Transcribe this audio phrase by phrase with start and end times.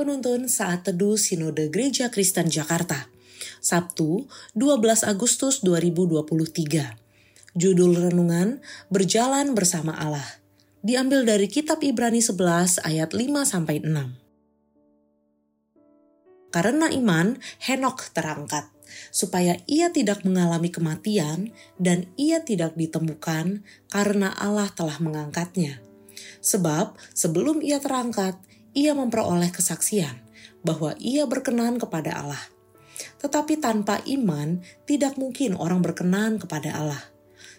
[0.00, 3.12] Penuntun Saat Teduh Sinode Gereja Kristen Jakarta.
[3.60, 4.24] Sabtu,
[4.56, 6.96] 12 Agustus 2023.
[7.52, 10.24] Judul renungan Berjalan bersama Allah.
[10.80, 16.48] Diambil dari kitab Ibrani 11 ayat 5 sampai 6.
[16.48, 18.72] Karena iman, Henok terangkat
[19.12, 23.60] supaya ia tidak mengalami kematian dan ia tidak ditemukan
[23.92, 25.84] karena Allah telah mengangkatnya.
[26.40, 28.40] Sebab sebelum ia terangkat,
[28.76, 30.20] ia memperoleh kesaksian
[30.62, 32.42] bahwa ia berkenan kepada Allah.
[33.20, 37.02] Tetapi tanpa iman, tidak mungkin orang berkenan kepada Allah.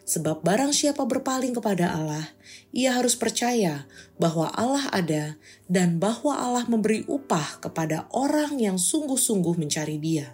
[0.01, 2.25] Sebab barang siapa berpaling kepada Allah,
[2.73, 3.85] ia harus percaya
[4.17, 5.37] bahwa Allah ada
[5.69, 10.33] dan bahwa Allah memberi upah kepada orang yang sungguh-sungguh mencari dia.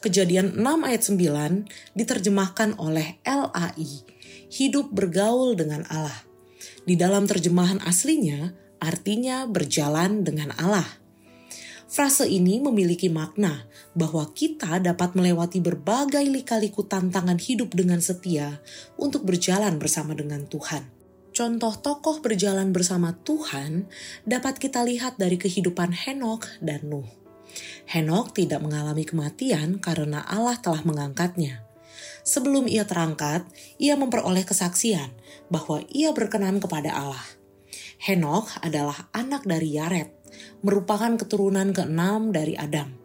[0.00, 4.04] Kejadian 6 ayat 9 diterjemahkan oleh LAI,
[4.50, 6.26] hidup bergaul dengan Allah.
[6.84, 10.88] Di dalam terjemahan aslinya, artinya berjalan dengan Allah.
[11.90, 13.66] Frase ini memiliki makna
[13.98, 18.62] bahwa kita dapat melewati berbagai lika-liku tantangan hidup dengan setia
[18.94, 20.86] untuk berjalan bersama dengan Tuhan.
[21.34, 23.90] Contoh tokoh berjalan bersama Tuhan
[24.22, 27.06] dapat kita lihat dari kehidupan Henok dan Nuh.
[27.90, 31.66] Henok tidak mengalami kematian karena Allah telah mengangkatnya.
[32.22, 33.42] Sebelum ia terangkat,
[33.82, 35.10] ia memperoleh kesaksian
[35.50, 37.39] bahwa ia berkenan kepada Allah.
[38.00, 40.08] Henok adalah anak dari Yaret,
[40.64, 42.96] merupakan keturunan keenam dari Adam.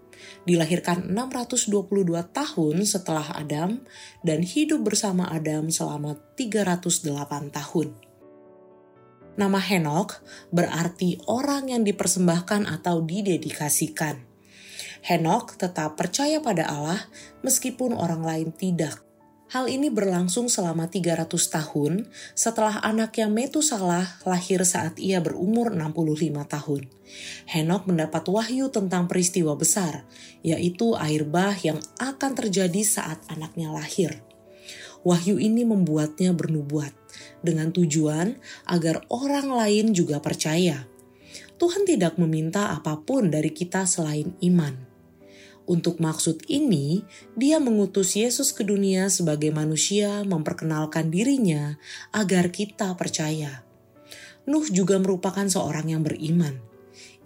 [0.47, 3.83] Dilahirkan 622 tahun setelah Adam
[4.23, 7.11] dan hidup bersama Adam selama 308
[7.51, 7.87] tahun.
[9.35, 10.23] Nama Henok
[10.55, 14.23] berarti orang yang dipersembahkan atau didedikasikan.
[15.03, 17.03] Henok tetap percaya pada Allah
[17.43, 19.04] meskipun orang lain tidak.
[19.45, 26.81] Hal ini berlangsung selama 300 tahun setelah anaknya Metusalah lahir saat ia berumur 65 tahun.
[27.45, 30.09] Henok mendapat wahyu tentang peristiwa besar,
[30.41, 34.25] yaitu air bah yang akan terjadi saat anaknya lahir.
[35.05, 36.89] Wahyu ini membuatnya bernubuat
[37.45, 40.89] dengan tujuan agar orang lain juga percaya.
[41.61, 44.94] Tuhan tidak meminta apa pun dari kita selain iman.
[45.65, 47.01] Untuk maksud ini,
[47.33, 51.81] dia mengutus Yesus ke dunia sebagai manusia memperkenalkan dirinya
[52.13, 53.65] agar kita percaya.
[54.45, 56.61] Nuh juga merupakan seorang yang beriman.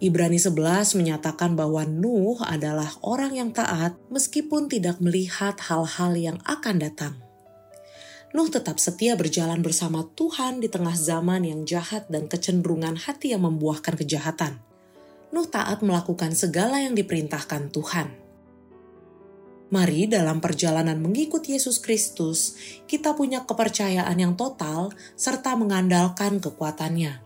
[0.00, 6.80] Ibrani 11 menyatakan bahwa Nuh adalah orang yang taat meskipun tidak melihat hal-hal yang akan
[6.80, 7.20] datang.
[8.32, 13.44] Nuh tetap setia berjalan bersama Tuhan di tengah zaman yang jahat dan kecenderungan hati yang
[13.44, 14.64] membuahkan kejahatan.
[15.28, 18.29] Nuh taat melakukan segala yang diperintahkan Tuhan.
[19.70, 22.58] Mari dalam perjalanan mengikut Yesus Kristus,
[22.90, 27.22] kita punya kepercayaan yang total serta mengandalkan kekuatannya.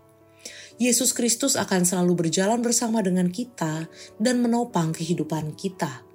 [0.77, 3.89] Yesus Kristus akan selalu berjalan bersama dengan kita
[4.21, 6.05] dan menopang kehidupan kita.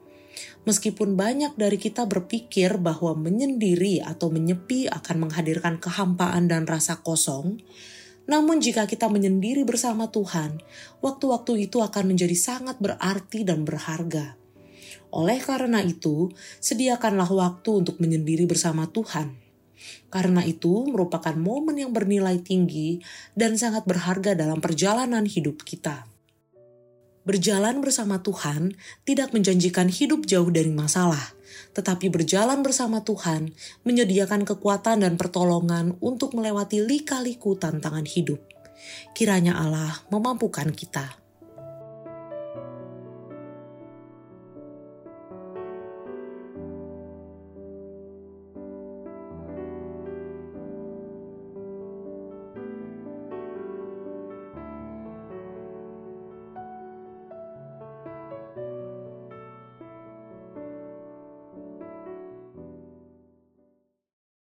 [0.70, 7.58] Meskipun banyak dari kita berpikir bahwa menyendiri atau menyepi akan menghadirkan kehampaan dan rasa kosong,
[8.30, 10.62] namun jika kita menyendiri bersama Tuhan,
[11.02, 14.39] waktu-waktu itu akan menjadi sangat berarti dan berharga.
[15.10, 16.30] Oleh karena itu,
[16.62, 19.34] sediakanlah waktu untuk menyendiri bersama Tuhan.
[20.12, 23.00] Karena itu merupakan momen yang bernilai tinggi
[23.32, 26.06] dan sangat berharga dalam perjalanan hidup kita.
[27.20, 31.36] Berjalan bersama Tuhan tidak menjanjikan hidup jauh dari masalah,
[31.76, 33.52] tetapi berjalan bersama Tuhan
[33.84, 38.40] menyediakan kekuatan dan pertolongan untuk melewati lika-liku tantangan hidup.
[39.12, 41.19] Kiranya Allah memampukan kita.